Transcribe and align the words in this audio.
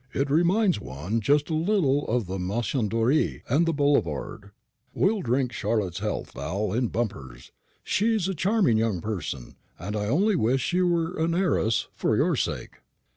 It 0.15 0.31
reminds 0.31 0.79
one 0.81 1.21
just 1.21 1.51
a 1.51 1.53
little 1.53 2.07
of 2.07 2.25
the 2.25 2.39
Maison 2.39 2.89
Dorée 2.89 3.43
and 3.47 3.67
the 3.67 3.71
boulevard. 3.71 4.49
We'll 4.95 5.21
drink 5.21 5.51
Charlotte 5.53 5.99
Halliday's 5.99 6.31
health, 6.31 6.31
Val, 6.31 6.73
in 6.73 6.87
bumpers. 6.87 7.51
She's 7.83 8.27
a 8.27 8.33
charming 8.33 8.79
young 8.79 8.99
person, 9.01 9.57
and 9.77 9.95
I 9.95 10.07
only 10.07 10.35
wish 10.35 10.61
she 10.61 10.81
were 10.81 11.13
an 11.19 11.35
heiress, 11.35 11.85
for 11.93 12.15
your 12.17 12.35
sake." 12.35 12.79